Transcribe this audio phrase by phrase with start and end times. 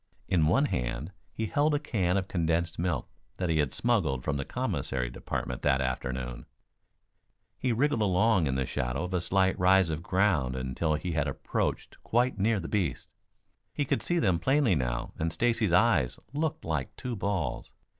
[0.27, 3.07] In one hand he held a can of condensed milk
[3.37, 6.47] that he had smuggled from the commissary department that afternoon.
[7.59, 11.27] He wriggled along in the shadow of a slight rise of ground until he had
[11.27, 13.19] approached quite near the beasts.
[13.75, 17.71] He could see them plainly now and Stacy's eyes looked like two balls.